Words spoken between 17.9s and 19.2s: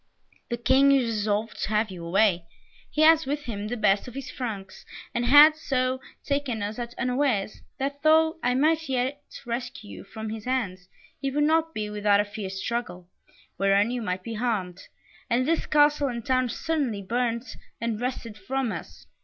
wrested from us.